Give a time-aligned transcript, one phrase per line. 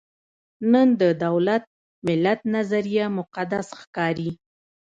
[0.71, 4.31] نن د دولت–ملت نظریه مقدس ښکاري.